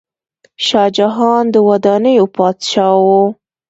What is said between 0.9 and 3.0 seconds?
جهان د ودانیو پاچا